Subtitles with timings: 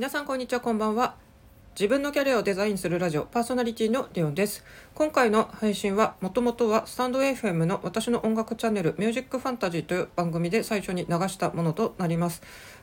[0.00, 1.16] 皆さんこんにちはこんばんは。
[1.78, 4.64] 自分のキャリアをデザインするラジオパーソナリティのリオンです。
[4.94, 12.40] 今回の配信はもともとはスタンド FM の私の音楽チャンネルミュージックファンタジーという番組で最初に流したものとなります。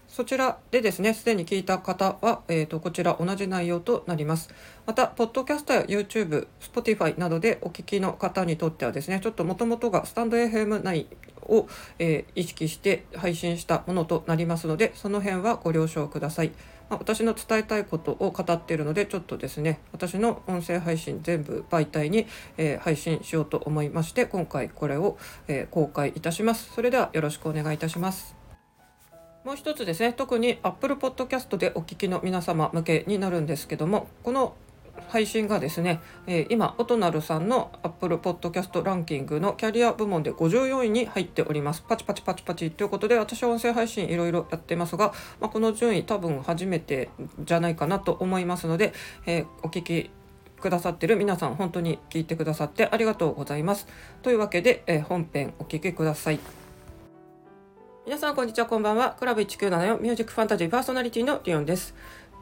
[0.08, 4.54] そちらでですねすでに聞いた方は、えーと、こちら同じ内容となります。
[4.86, 11.08] またポッドキャストや YouTube、Spotify などでお聞きの方にとってはですねちょっともともとがスタンド FM 内
[11.42, 16.52] を、えー、意識して配信したものとなりますのでその辺はご了承ください。
[16.90, 22.28] まあ、私の伝えたいことを語っているのでちょっとですね私の音声配信全部媒体に、
[22.58, 26.72] えー、配信しようと思いまして今回これを、えー、公開いたします。
[26.74, 28.36] それではよろしくお願いいたします。
[29.44, 34.56] もう一つですね特に Apple Podcast でお聞きの皆様向けになるんですけどもこの
[35.08, 41.84] 配信がですね、えー、今オトナルさんの Apple Podcast ランキングのキャリア部門で54位に入っております。
[41.88, 48.94] パチパチパチパチということで私は音声配信いろいろやってますが、まあ、この順位多分初めてじゃないかなと思いますので、
[49.26, 50.10] えー、お聞き
[50.60, 53.88] くださってる皆さん本当に聞いてくださってありがとうございます。
[54.22, 56.40] というわけで、えー、本編お聞きください。
[58.08, 59.18] 皆さんこんにちはこんばんは。
[59.20, 61.94] クラブ1974ミュージックファンタジーパーソナリティのリオンです。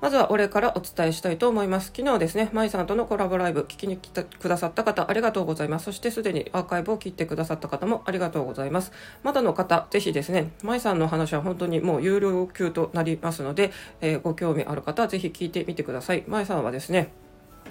[0.02, 1.92] まずはお礼からお伝えしたいと思います。
[1.96, 5.86] 昨日ですね、舞さんとのコラボライブ聞きに来てくださった方ありがとうございます。
[5.86, 8.92] そしてすでにアーカイブを切ってくださった方もありがとうございます。
[9.24, 13.72] まだの方、ぜひですね、舞さんの話は本当にもう有料級となりますので、
[14.02, 16.24] えー、ご興味ある方はぜひ聞いてみてください。
[16.28, 17.12] 舞さんはですね、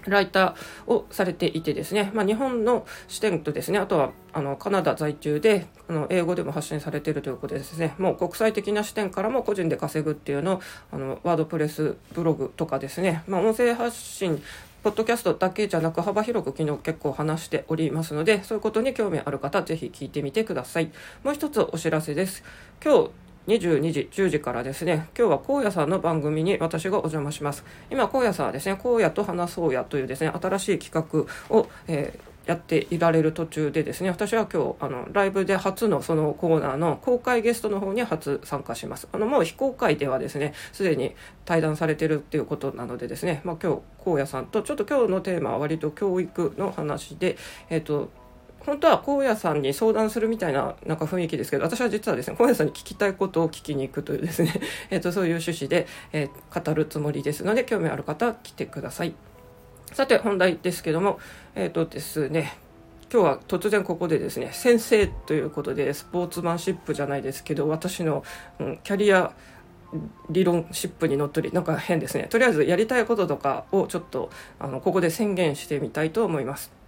[0.06, 10.60] ライターをされていてですね、まあ、日本の視点とですね、あとはあのカナダ在住であの英語でも発信されているということでですね、もう国際的な視点からも個人で稼ぐっていうのを
[10.92, 14.42] あのワードプレスブログとかですね、まあ、音声発信
[14.82, 20.90] ポッドキャストだけじゃなく幅広く昨日結構話しておりますので、そういうことに興味ある方、ぜひ聞いてみてください。
[21.22, 22.44] もう一つお知らせです。
[22.84, 23.10] 今日
[23.46, 27.64] 22時、10時からですね、今日は荒野さんの番組に私がお邪魔します。
[27.90, 47.36] 今、荒野さんはですね、荒野と話そうやというですね、新しい企画を、えーやっていられる途中でですね私は今日あのライブで初のそのコーナーの公開ゲストの方に初参加しますあのもう非公開ではですねすでに対談されてるっていうことなのでですね、まあ、今日荒野さんとちょっと今日のテーマは割と教育の話で
[47.70, 48.10] えっ、ー、と
[48.66, 54.52] 本当は荒野さんに相談するみたいななんか雰囲気ですけど私は実はですね荒野さんに聞きたいことを聞きに行くというですね、
[54.90, 59.14] えーと、そういう趣旨で、えー、語るつもりですので興味ある方は来てください。
[59.92, 61.20] さて本題ですけども
[61.54, 62.56] えっ、ー、とですね
[63.12, 68.24] 今日は突然ここでですね先生ということでスポーツマンシップじゃないですけど私の、
[68.58, 69.32] うん、キャリア
[70.30, 72.26] 理論シップにのっとりなんか変ですね。
[72.28, 76.83] とりあえずやりたいこととかをちょっとあのここで宣言してみたいと思います。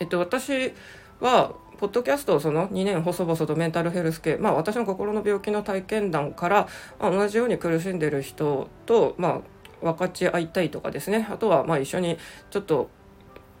[0.00, 0.72] えっと、私
[1.20, 6.68] はポッドキャストをその2年細々とメンタルヘルス系、まあ、私の心の病気の体験談から、
[6.98, 9.42] まあ、同じように苦しんでる人と、ま
[9.82, 12.18] あ、分かち合いたいとかですねあとはまあ一緒に
[12.50, 12.88] ちょっと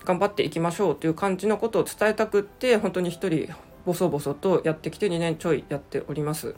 [0.04, 3.52] 頑張っていきましょうという感じのことを伝えたくって本当に一人
[3.84, 6.54] ボソボソとやってきて2年ちょいやっております。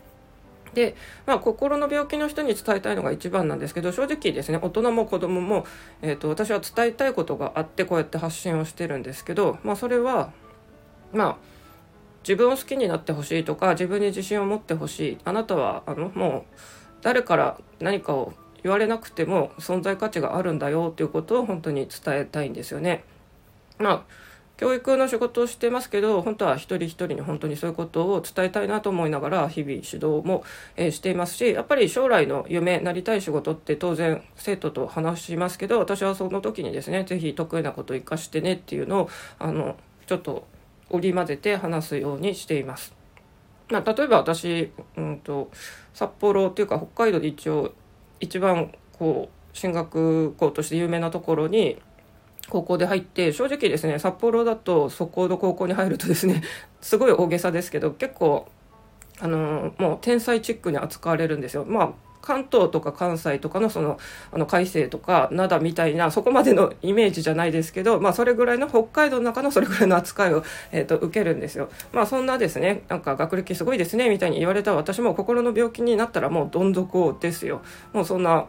[0.75, 0.97] で、
[1.27, 5.67] まあ、心の病気の人に伝えたいのが一番なんですけど正直ですね大人も子供も、
[6.03, 10.33] えーと、私は伝えたいことがあってこうやって発信をしてるんですけど、まあ、それは
[11.13, 11.37] まあ
[12.23, 16.55] 自分を好きになってほしいとか自分に自信を持ってほしいあなたはあのもう
[17.01, 23.05] 誰から何かを言われなくても存在価値があるんだよっていうことを本当に伝えたいんですよね。
[23.79, 24.03] まあ
[24.59, 30.45] 教育の仕事をしてますけど本当は一人一人に本当にそういうことを伝えたいなと思いながら日々指導も、
[30.77, 39.77] えしていますしやっぱり将来の夢なりたい仕事って当然生徒と話しますけど私はその時にですね是非得意なことを生かしてねっていうのをあの
[40.07, 40.47] ちょっと
[40.91, 42.99] 織り交ぜて話すようにしています。
[43.71, 45.51] まあ、例えば私、うんと、
[45.93, 47.75] 札幌っていうか北海道で一応
[48.19, 51.81] 一番こう進学校として有名なところに
[52.51, 56.43] 高校で入って正直ですね札幌だとそこの高校に入るとですね
[56.81, 58.49] すごい大げさですけど結構
[59.21, 61.65] あのもう天才チックに扱われるんですよ。
[61.67, 61.91] まあ
[62.21, 63.99] 関東とか関西とかのその
[64.33, 70.43] あの海星とか灘みたいなそこまでのイメージじゃないですけど、まあ、それぐらいの北海道の中のそれぐらいの扱いを、
[70.73, 71.71] えーと、受けるんですよ。
[71.93, 77.63] まあそんなですねなんか学歴すごいですねみたいに言われた私も心の病気になったらもうどん底ですよ。
[77.93, 78.47] もうそんな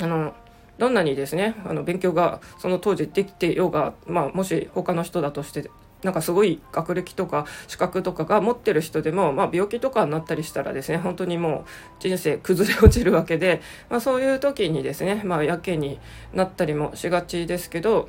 [0.00, 0.34] あの
[0.80, 5.70] どんなにですねあの勉強がその当時できてようが、まあ、もし他の人だとして
[6.02, 13.60] なんかすごい学歴とか資格とかが持ってる人でも、まあ、病気とかになったりしたらですね本当にもう人生崩れ落ちるわけで、
[13.90, 16.00] まあ、そういう時にですね、まあ、やけに
[16.32, 18.08] なったりもしがちですけど、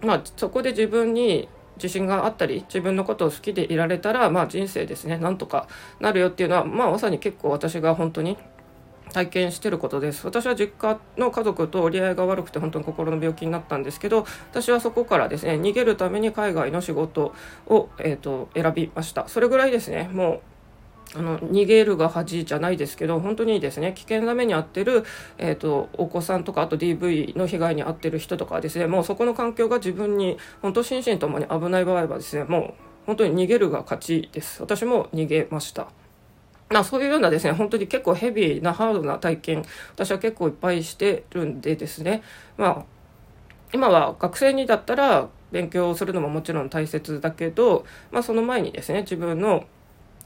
[0.00, 5.68] まあ、そこで自分に自信があったり自分のことを好きでいられたら、まあ、人生ですねなんとか
[6.00, 8.38] なるよっていうのは、まあ、まさに結構私が本当に
[9.12, 10.24] 体験してることです。
[10.24, 17.34] 私は実家の家族と折り合いが悪くて本当に心の病気になったんですけど私はそこからですね逃げるために海外の仕事
[17.66, 19.28] を、えーと、選びました。
[19.28, 20.40] それぐらいですねもう
[21.14, 25.04] あの逃げるが恥じゃないですけど本当にですね危険な目に遭ってる、
[25.38, 34.60] えーと、お子さんとかあと DV の被害に遭ってる人とかですねもうそこの環境が自分に本当心身ともに危ない場合はですねもう本当に逃げるが勝ちです。
[34.60, 35.88] 私も逃げました。
[36.70, 42.22] まあそういうようなですね、本当に結構ヘビーなハードな体験、私は結構いっぱいしてるんでですね、
[42.56, 42.84] まあ、
[43.72, 49.66] 今は学生にだったら勉強するのももちろん大切だけど、まあその前にですね、自分の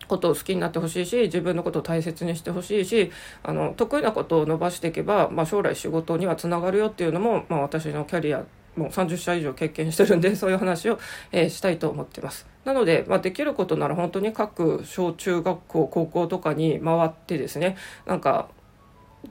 [0.08, 3.10] ことを好きになってほしいし自分のことを大切にしてほしいし
[3.42, 8.44] あの得意なことを伸ばしていけば、まあ、将来仕事にはつながるよっていうのも、まあ、私のキャリア
[8.76, 10.98] もう30社以上経験してるんでそういう話を、
[11.30, 12.46] えー、したいと思ってます。
[12.64, 17.76] なので、まあ、できることなら本当に各小中学校高校とかに回ってですね
[18.06, 18.48] なんか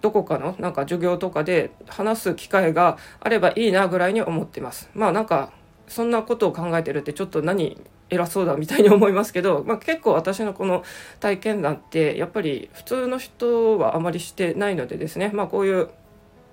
[0.02, 4.90] どこかのなんか授業とかで話す機会があればいいなぐらいに思ってます。
[4.94, 5.52] まあなんか
[5.88, 10.84] そんなことを考えてるってちょっと何偉そうだみたいに思いますけど、まあ、結構私のこの
[11.20, 15.90] 体験談ってやっぱり普通の人はあまりしてないのでですね、まあ、こういう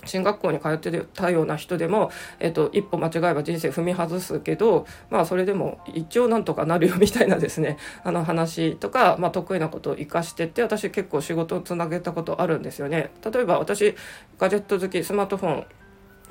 [0.05, 13.11] 進学校に通ってたような人でも、えっと、一歩間違えば人生踏み外すけど、まあ、それでも一応なんとかなるよみたいなですね あの話とか、まあ、得意なことを生かしてって私結構仕事をつなげたことあるんですよね。
[13.25, 13.95] 例えば私
[14.39, 15.67] ガジェット好きスマートフォン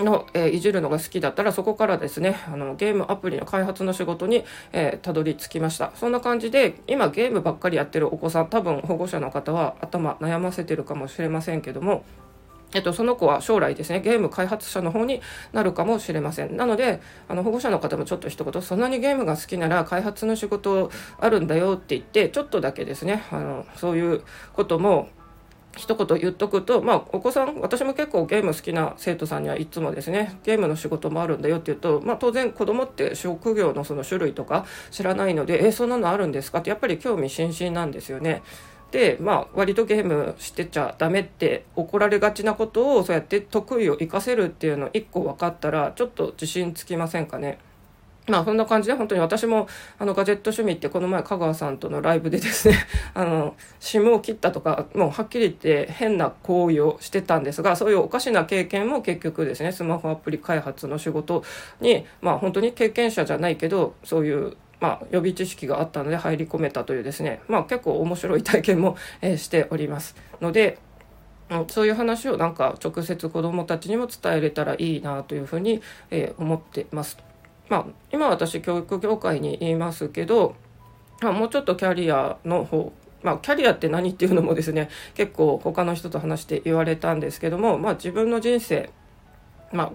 [0.03, 12.03] の、えー、いじるのが好きだったらそこからですねあのゲームアプリの開発の仕事に、えー、たどり着きましたそんな感じで今ゲームばっかりやってるお子さん多分保護者の方は頭悩ませてるかもしれませんけども
[12.73, 15.21] えっと、その子は将来ですね、ゲーム開発者の方に
[15.53, 16.57] なるかもしれません。
[16.57, 24.21] なので、あの、保護者の方もちょっと一言、そんなにゲームが好きなら開発の仕事あるんだよって言って、ちょっとだけですね、あの、そういう
[24.53, 25.09] ことも、
[25.77, 38.41] 一言言っとくと、まあ、お子さん、私も結構ゲーム好きな生徒さんにはいつもですね、ゲームの仕事もあるんだよって言うと、まあ、当然子供って職業のその種類とか知らないので、え、そんなのあるんですかってやっぱり興味津々なんですよね。
[38.91, 47.59] でまあ割とゲームしてちゃダメって怒られがちなことをそうやって得意を生かせるっていうの1個分かったらちょっと自信つきませんかね。
[48.27, 49.67] まあそんな感じで本当に私も
[49.97, 52.75] あのガジェット趣味ってこの前香川さんとのライブでですね
[53.13, 61.43] あの SIM を切ったとかもうはっきり言って変な行為をしてたんですがそういうおかしな経験も結局ですねスマホアプリ開発の仕事
[61.79, 70.77] にまあ本当に経験者じゃないけどそういうまあ、予備知識があったので入り込めたというですね、まあ、結構面白い体験も、 えー、しておりますので、
[71.49, 75.81] うん、そういう話をなんか直接子どもたちにも伝えれたらいいなというふうに、
[76.11, 77.17] えー、思ってます。
[77.69, 80.55] まあ、今私教育業界にいますけど、
[81.21, 82.93] まあ、もうちょっとキャリアの方
[83.23, 88.91] まあ、キャリアって何っていうのもですね結構他の人と話して言われたんですけども、まあ、自分の人生、
[89.73, 89.91] まあ、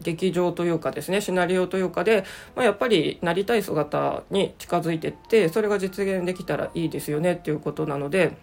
[0.00, 2.24] 劇場というかですねシナリオというかで、
[2.54, 8.36] まあ、やっぱりなりたい姿に近づいてってそれが実現できたらいいですよねっていうことなので。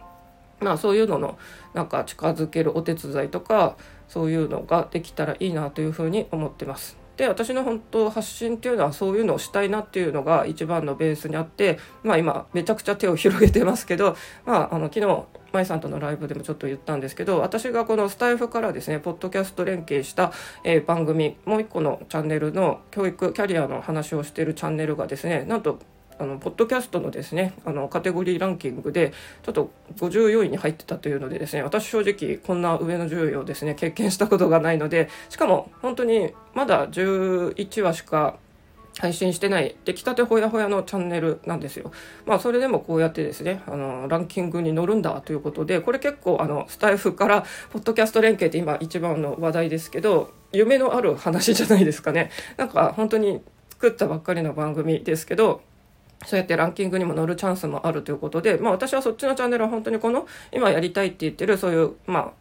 [0.62, 1.38] まあそういうのの
[1.74, 3.78] なんか近づけるお手伝いとか
[4.08, 7.02] そういうのができたらいいなというふうに思ってます。
[7.18, 14.16] で私の本当発信っていうのはそういうのをしたいなっていうのが一番のベースにあってまあ今めちゃくちゃ手を広げてますけど
[14.46, 20.32] まああの昨日舞さんとのライブでもちょっと言ったんですけど私がこのスタイフからですねポッドキャスト連携した、
[20.64, 25.80] えー、番組もう一個のチャンネルの教育キャリアの話をしているチャンネルがですねなんと
[26.22, 29.12] あのポッドキャストのですねあのカテゴリーランキングで
[29.42, 38.38] ちょっと54位に入ってたというのでですね私正直こんな上の順位をですね経験したことがないのでしかも本当にまだ11話しか
[39.00, 41.92] 配信してない出来たてほやほやのチャンネルなんですよ。
[42.26, 52.32] まあそれでもこうやってですね、あの、ランキングに乗るんだということで、これ結構あの、スタイフからポッドキャスト連携って今一番の話題ですけど、夢のある話じゃないですかね。
[52.58, 55.62] なんか本当に作ったばっかりの番組ですけど、
[56.26, 62.34] そうやってランキングにも乗るチャンスもあるということで、まあ私はそっちのチャンネルは本当にこの今やりたいって言ってるそういう、ま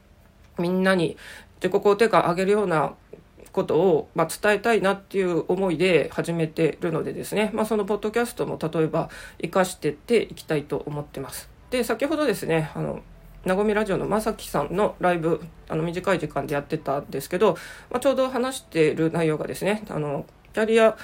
[0.59, 1.17] あみんなに
[1.63, 2.95] 自己肯定感上げるような
[3.53, 11.49] ことを、まあ、伝えたいなっていう思いで始めてるのでですね、まあ、そのポッドキャストも例えば生かしてっていきたいと思ってます。
[11.71, 13.01] で先ほどですねあの
[13.45, 17.57] なごみラジオのまさきさんのライブあの短い時間でやってたんですけど、
[17.91, 20.97] まあ、ちょうど話している内容がですねあのキャリア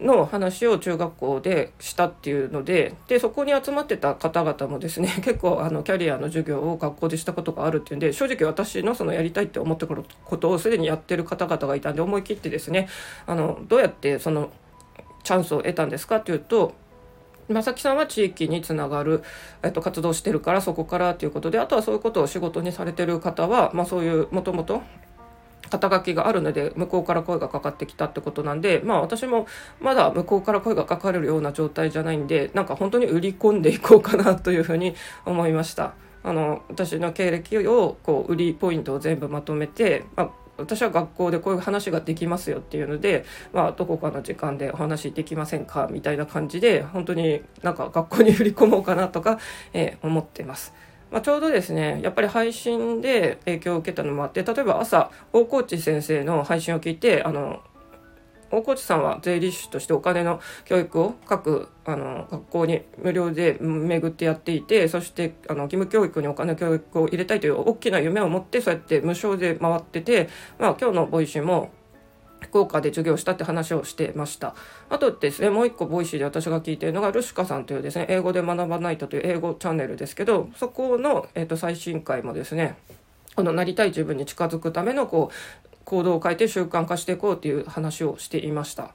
[0.00, 12.88] の話を中学校でしたっていうのででそこに集まってた方々もですね 結構あのキャリアの授業を学校でしたことがあるっていうんで正直私のそのやりたいって思ってくることをすでにやってる方々がいたんで思い切ってですね
[13.26, 14.50] あのどうやってその
[15.22, 16.72] チャンスを得たんですかっていうと
[17.48, 19.22] 正木さんは地域につながる、
[19.62, 24.82] えっと、活動してるからそこからということであとはそういうことを仕事にされてる方は、まあ、そういうもともと
[25.70, 29.46] 肩書きがあるので向こうから声がかかってきたってことなんでまあ私も
[29.80, 34.94] まだ向こうから声がかかるような状態じゃないんでなんか本当に売り込んでいこうかなというふうに
[35.24, 35.94] 思いました。
[36.22, 49.38] あの私の経歴をこう売りポイントを全部まとめて、まあ、私は学校でこういう話ができますよっていうので、まあ、どこかの時間でお話できませんかみたいな感じで本当になんか学校に振り込もうかなとか、
[49.74, 50.72] えー、思ってます。
[51.14, 57.62] まあ、ちょうどですねやっぱり配信で影響を受けたのもあって例えば朝大河内先生の配信を聞いてあの
[58.50, 70.28] 大河内さんは税理士としてお金の教育を各あの学校に無料で巡ってやっていてそしてあの義務教育にお金の教育を入れたいという大きな夢を持ってそうやって無償で回ってて、
[70.58, 71.70] まあ、今日の Voicy も
[72.54, 74.54] 福岡で授業したって話をしてました。
[74.88, 82.76] あとですね、もう一個 Voicy で私が聞いているのが、ルシカさんというですね、英語で学ばないとという英語チャンネルですけど、そこの、えー、と最新回もですね、
[83.34, 88.92] このなりたい自分に近づくためのこう行動を変えて習慣化していこうという話をしていました。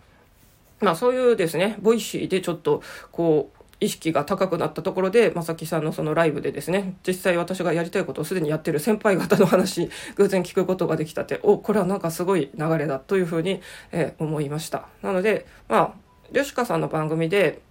[0.79, 14.87] まあそういうですね、 Voicy でちょっとこう、意識が高くなったところで、まさきさんのそのライブでですね、実際私がやりたいことをすでにやってる先輩方の話、偶然聞くことができたって、お、これはなんかすごい流れだというふうに、えー、思いました。
[15.01, 15.93] なので、まあ、
[16.33, 17.61] ヨシカさんの番組で、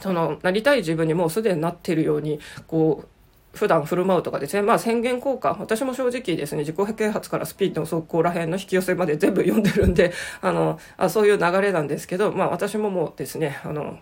[0.00, 3.08] その、なりたい自分にもうすでになってるように、こう、
[3.54, 13.98] 普段振る舞うとかですね、まあ宣言効果、私も正直ですね、自己啓発からスピードの速攻ら辺の引き寄せまで全部読んでるんで、あの、あそういう流れなんですけど、まあ私ももうですね、あの、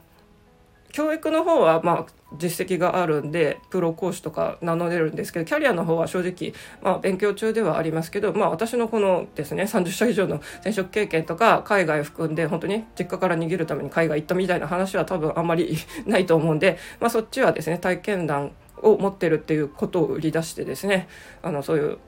[0.93, 2.07] 教育の方はまあ
[2.39, 21.09] 実績があるんでプロ講師とか名乗れるんですけどキャリアの方は正直まあ勉強中ではありますけどまあ私のこのですね30社以上の転職経験とか海外を含んで本当に実家から逃げるために海外行ったみたいな話は多分あんまりないと思うんでまあそっちはですね体験談を持ってるっていうことを売り出してですね
[21.43, 21.99] あのそういう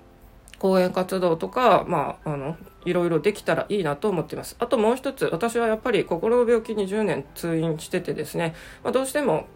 [0.62, 4.54] 講演活動とか、まあ、あのいろいろできたらいいなと思っています。
[4.60, 8.54] あともう一つ私はやっぱり心の病気に10年通院しててですね、
[8.84, 9.46] まあ、どうしても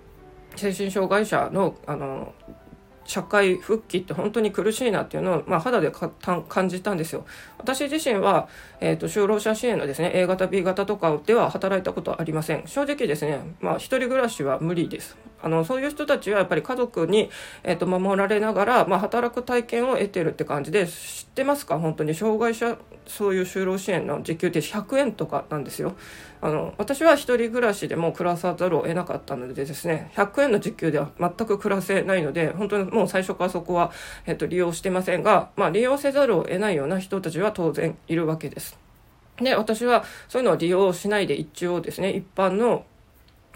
[0.57, 2.35] 精神障害者のあの
[3.07, 7.25] 社会復帰って本当に苦しいなっていうのを、まあ、肌で感じたんですよ。
[7.59, 8.49] 私自身は、
[8.81, 12.67] えーと、就労者支援のですね A 型 B 型とかでは働いたことはありません。
[12.67, 15.17] 正直ですね、まあ、一人暮らしは無理です。
[15.43, 17.31] あのそういう人たちはやっぱり家族に、
[17.63, 21.79] えーと、守られながら、まあ、働く体験を得てるって感じで知ってますか？
[21.79, 25.95] 本当に障害者そういう就労支援の時給って100円とかなんですよ。
[26.41, 33.93] あの私は一人暮らしでも暮らさざるを得なかったのでですね100円の時給では全く暮らせないので本当にもう最初からそこは、
[34.25, 38.79] えっと、利用してませんが、まあ、利用せざるを得ないような人たちは当然いるわけです。
[39.37, 42.87] で私はそういうのを利用しないで一応ですね一般の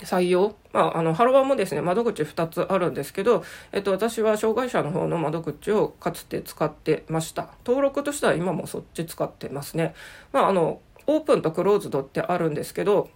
[0.00, 3.42] 採用、まあ、あのハロワもですね窓口2つあるんですけど、
[3.72, 9.94] えっと、私は障害者の方の窓口をかつて使ってました登録としては今もそっち使ってますね、
[10.32, 13.08] まあ、あのオープンとクローズドってあるんですけど、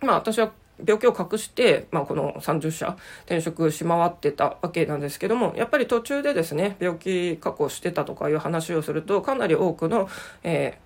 [0.00, 0.52] まあ、私は
[0.84, 10.08] 病気を隠して、まあ、この30社転職し回ってたわけなんですけどもやっぱり途中でですね病気確保してたとかいう話をするとかなり多くの、
[10.42, 10.78] え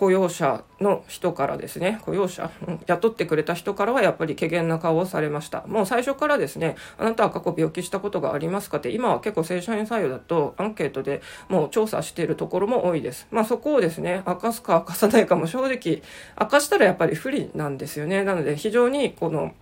[0.00, 2.50] 雇用者の人からですね雇用者、
[2.86, 5.62] 雇ってくれた人からはやっぱり怪げな顔をされました。
[5.66, 8.78] もう最初からですねあなたは過去病気したことがありますか？
[8.78, 13.26] って今は結構正社員採用だとアンケートでもう調査しているところも多いです。
[13.30, 16.02] まあそこをですね明かすか明かさないかも正直
[16.40, 18.24] 明かしたらやっぱり不利なんですよね。
[18.24, 19.52] なので非常にこの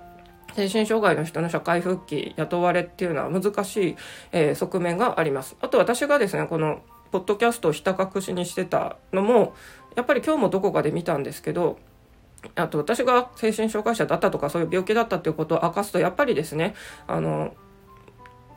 [0.54, 3.96] 精神障害の人の社会復帰雇われっていうのは難しい、
[4.30, 5.56] えー、側面があります。
[5.60, 6.80] あと私がですねこの
[7.10, 9.54] ポッドキャストをひた隠しにしてたのも
[9.98, 11.76] やっぱり今日もどこかで見たんですけど
[12.54, 16.76] あと私が精神障害者だったとかそういう病気だったっていうことを明かすとやっぱりですね
[17.08, 17.52] あの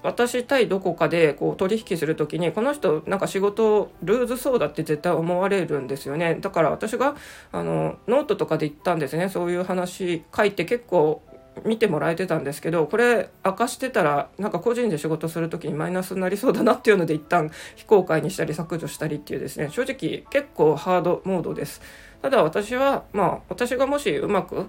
[0.03, 6.35] 私対どこかでこう取引する時にこの人なんか仕事ルーズそうだって絶対思われるんですよね。
[6.35, 7.15] だから私が
[7.51, 9.29] あのノートとかで言ったんですね。
[9.29, 11.21] そういう話書いて結構
[11.65, 19.69] 見てもらえてたんですけどこれ明かしてたらなんか個人で仕事する時にマイナスになりそうだなっていうので一旦非公開にしたり削除したりっていうですね。
[19.69, 21.81] 正直結構ハードモードです。
[22.21, 24.67] ただ私はまあ私がもしうまく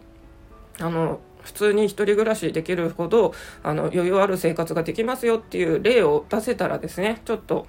[0.80, 7.66] あの普通に一人暮らしできるほどあの余裕ある生活ができますよっていう例を出せたらですねちょっと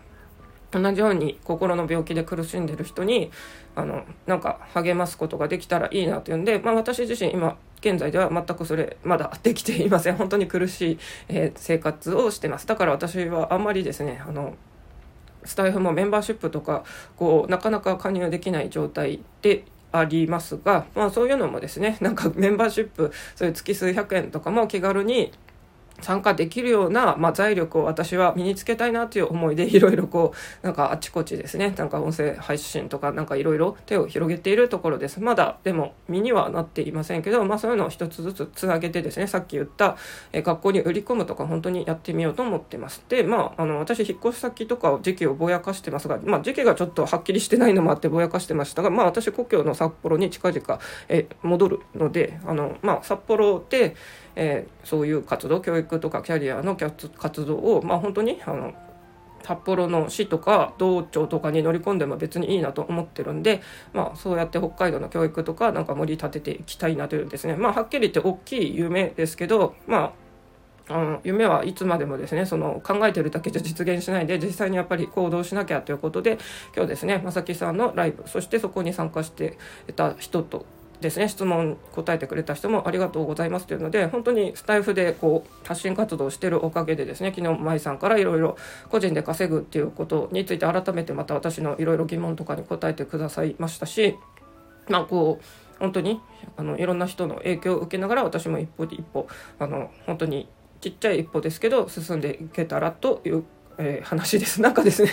[0.79, 3.31] 同じように心の病気で苦しんでる人に
[3.75, 10.15] あのなんか励ますことができたらいいなというんで、まあ、私自身今現在では全くそれまだできていません。
[10.15, 12.65] 本当に苦しい、えー、生活をしてます。
[12.65, 14.55] だから私はあんまりですねあの
[15.43, 16.83] スタイフもメンバーシップとか
[17.17, 25.31] こうなかなか加入できない状態でありますが、まあ、そういうのもですねなんかメンバーシップそういう月数百円とかも気軽に
[26.01, 31.73] 参加できるような、まあ、財力を私は身につけたいなという思いでいろいろこうなんかあちこちですね。
[31.77, 35.21] なんか音声配信とかなんかいろいろ手を広げているところです。
[35.21, 39.97] まだでも身にはなっていませんけど、まあ、そういうのを一つずつつなげてですねさっき言った、
[40.31, 43.03] え学校に売り込むとか本当にやってみようと思ってます。
[43.09, 53.95] でまああの私引っ越し先とか時期をぼやかしてますが、まあ、時期がちょっとはっきりしてないのもあってぼやかしてましたが、まあ、私故郷の札幌に近々、え戻るのであの、まあ、札幌で
[54.35, 58.73] えー、そういう活動教育とかキャリアの活動を、まあ、本当にあの
[59.43, 63.61] 札幌の市とか道庁とかに乗り込んでも別にいいなと思ってるんで、
[63.93, 70.23] まあ、そうやって北海道の教育とかなんか盛り立てていきたいなというですねまあはっきり言って大きい夢ですけどまあ
[70.89, 76.37] あの夢はいつまでもですねその考えてるだけじゃ実現しないで実際にやっぱり行動しなきゃということで
[76.75, 79.57] 今日ですね正木さんのライブそしてそこに参加して
[79.95, 80.65] た人と
[81.03, 88.57] ですね質問答えてくれた人もありがとうございますというので本当にスタイフでこう発信活動をしてるおかげでですね昨日舞さんからいろいろ
[88.89, 94.15] 個人で稼ぐっていうことについて改めてまた私のいろいろ疑問とかに答えてくださいましたし
[94.89, 96.21] まあこう本当に
[96.57, 99.27] あのいろんな人の影響を受けながら私も一歩一歩
[99.59, 100.47] あの本当に
[100.81, 103.43] ちっちゃい一歩ですけど進んでいけたらという
[103.77, 104.59] えー、話です。
[104.63, 105.09] なんかですね、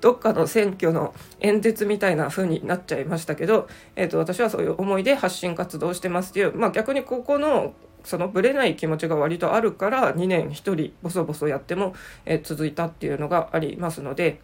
[0.00, 7.74] どっかの選挙の演説みたいな風になっちゃいましたけど、えーと、私はそういう思いで発信活動してますっていう、まあ、逆にここの
[8.04, 14.40] そのぶれない気持ちが割とあるから2年1人ボソボソやっても、えー、続いたっていうのがありますので、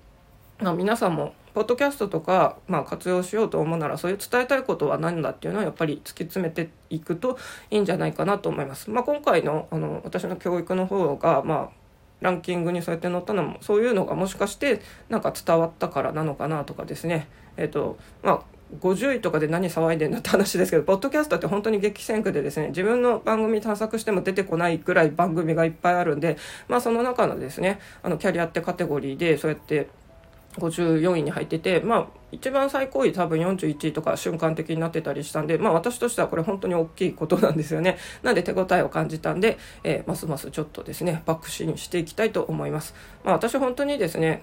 [0.61, 7.39] まあ、皆さんもポッドキャストとか、まあ、活用しようと思うならそういう伝えたいことは何だっていうのはやっぱり突き詰めていくと
[7.71, 8.91] いいんじゃないかなと思います。
[8.91, 11.76] まあ、今回のあの私の教育の方が、まあ
[12.21, 17.29] ランキングにそうやって載ったのもそういうのがもしかしてなんか伝わったからなのかなとかですね。
[17.57, 18.41] えっ、ー、とまあ
[18.81, 26.37] 50位とかで何騒いでんだって話ですけど ポッドキャストって本当に激戦区でですね自分の番組探索しても出てこないくらい番組がいっぱいあるんで
[26.69, 29.89] まあその中のですねあのキャリアってカテゴリーでそうやって
[30.59, 37.99] 54位に入ってて、まあ、一番最高位多分41位とか瞬間的になってたりしたんで、まあ、私としてはこれ本当に大きいことなんですよね。
[38.23, 42.95] なんで手応えを感じたんで、えー、ますますちょっとですね、爆心していきたいと思います。
[43.25, 44.43] まあ、私本当にですね、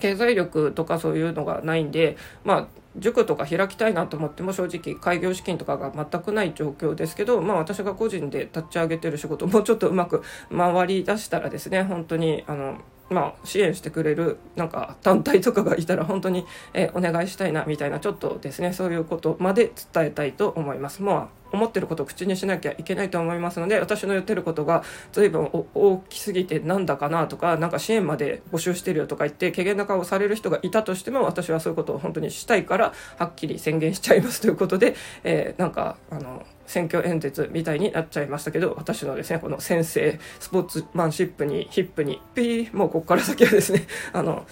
[0.00, 2.66] 経済力とかそういうのがないんで、まあ、
[2.98, 10.22] 塾とか開きたいなと思っても正直開業資金とかが全くない状況ですけど、まあ、私が個人で立ち上げてる仕事もうちょっとうまく
[10.54, 21.02] 回りだしたらですね本当にあのまあ、支援してくれるなんか団体とかがいたら本当に、えお願いしたいなみたいなちょっとですねそういうことまで伝えたいと思います。
[21.02, 24.82] もう思ってることを口にしなきゃいけないと思いますので私の言ってることが
[25.12, 44.46] 随分大きすぎてなんだかなとかなんか支援まで募集してるよとか言って軽減な顔をされる人がいたとしても私はそういうことを本当にしたいからはっきり宣言しちゃいますということで、えー、なんかあの選挙演説みたいになっちゃいましたけど私のですねこの先生スポーツマンシップにヒップにピーもうここから先はですねあの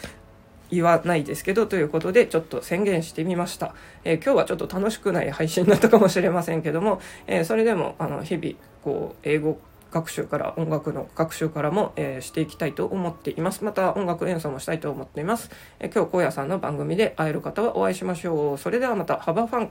[0.70, 3.74] 言わないですけどということでちょっと宣言してみました、
[4.04, 9.58] えー、今日はちょっと楽しくない配信だったかもしれませんけども、えー、それでもあの日々こう英語
[9.94, 13.62] 学習から音楽の学習からも、えー、していきたいと思っています。
[13.62, 18.58] また音楽演奏もしたいと思っています、え今日荒野さんの番組で会える方はお会いしましょう。
[18.58, 19.18] それではまた。
[19.18, 19.70] ハバファン